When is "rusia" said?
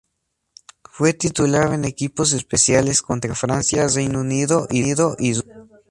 4.95-5.67